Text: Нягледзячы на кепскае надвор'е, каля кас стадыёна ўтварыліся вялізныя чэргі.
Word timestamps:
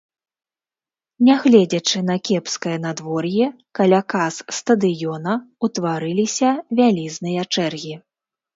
Нягледзячы 1.27 1.97
на 2.07 2.15
кепскае 2.29 2.73
надвор'е, 2.87 3.47
каля 3.81 4.01
кас 4.15 4.41
стадыёна 4.61 5.33
ўтварыліся 5.69 6.49
вялізныя 6.81 7.41
чэргі. 7.57 7.95